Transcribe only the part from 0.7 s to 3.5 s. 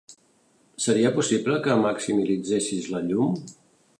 Seria possible que maximitzessis la llum?